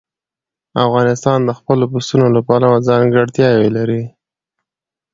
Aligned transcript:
افغانستان 0.85 1.39
د 1.47 1.51
خپلو 1.59 1.85
پسونو 1.91 2.27
له 2.35 2.41
پلوه 2.47 2.77
ځانګړتیاوې 2.89 3.69
لري. 3.77 4.03